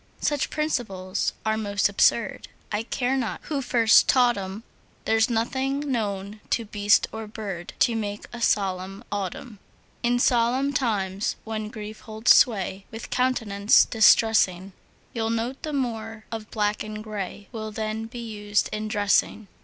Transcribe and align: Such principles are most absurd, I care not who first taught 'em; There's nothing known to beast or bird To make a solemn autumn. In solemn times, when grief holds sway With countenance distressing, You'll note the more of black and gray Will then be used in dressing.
Such 0.19 0.49
principles 0.49 1.31
are 1.45 1.57
most 1.57 1.87
absurd, 1.87 2.47
I 2.71 2.81
care 2.81 3.15
not 3.15 3.39
who 3.43 3.61
first 3.61 4.07
taught 4.09 4.35
'em; 4.35 4.63
There's 5.05 5.29
nothing 5.29 5.79
known 5.91 6.39
to 6.49 6.65
beast 6.65 7.05
or 7.11 7.27
bird 7.27 7.73
To 7.81 7.93
make 7.95 8.25
a 8.33 8.41
solemn 8.41 9.03
autumn. 9.11 9.59
In 10.01 10.17
solemn 10.17 10.73
times, 10.73 11.35
when 11.43 11.67
grief 11.69 11.99
holds 11.99 12.33
sway 12.33 12.83
With 12.89 13.11
countenance 13.11 13.85
distressing, 13.85 14.73
You'll 15.13 15.29
note 15.29 15.61
the 15.61 15.71
more 15.71 16.25
of 16.31 16.49
black 16.49 16.81
and 16.81 17.03
gray 17.03 17.47
Will 17.51 17.69
then 17.71 18.07
be 18.07 18.27
used 18.27 18.69
in 18.73 18.87
dressing. 18.87 19.47